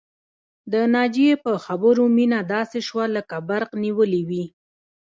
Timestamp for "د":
0.71-0.73